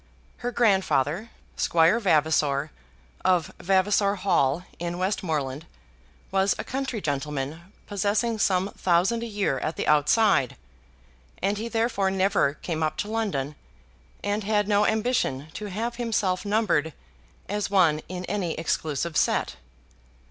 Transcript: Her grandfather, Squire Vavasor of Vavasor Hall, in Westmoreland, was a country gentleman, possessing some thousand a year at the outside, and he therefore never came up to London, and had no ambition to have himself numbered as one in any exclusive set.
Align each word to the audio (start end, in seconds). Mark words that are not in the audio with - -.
Her 0.37 0.51
grandfather, 0.51 1.29
Squire 1.55 1.99
Vavasor 1.99 2.71
of 3.23 3.53
Vavasor 3.59 4.15
Hall, 4.15 4.63
in 4.79 4.97
Westmoreland, 4.97 5.67
was 6.31 6.55
a 6.57 6.63
country 6.63 6.99
gentleman, 6.99 7.71
possessing 7.85 8.39
some 8.39 8.69
thousand 8.69 9.21
a 9.21 9.27
year 9.27 9.59
at 9.59 9.75
the 9.75 9.85
outside, 9.87 10.57
and 11.39 11.59
he 11.59 11.67
therefore 11.69 12.09
never 12.09 12.55
came 12.55 12.81
up 12.81 12.97
to 12.97 13.11
London, 13.11 13.53
and 14.23 14.43
had 14.43 14.67
no 14.67 14.87
ambition 14.87 15.49
to 15.53 15.67
have 15.67 15.97
himself 15.97 16.45
numbered 16.45 16.93
as 17.47 17.69
one 17.69 18.01
in 18.09 18.25
any 18.25 18.53
exclusive 18.55 19.15
set. 19.15 19.57